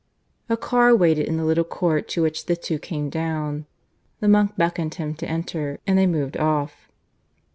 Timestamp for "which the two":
2.23-2.79